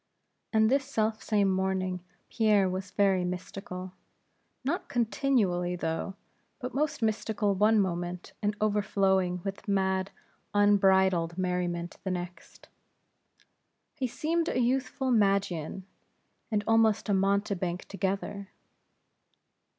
[0.51, 3.93] And this self same morning Pierre was very mystical;
[4.63, 6.15] not continually, though;
[6.59, 10.09] but most mystical one moment, and overflowing with mad,
[10.55, 12.67] unbridled merriment, the next.
[13.93, 15.85] He seemed a youthful Magian,
[16.49, 18.49] and almost a mountebank together.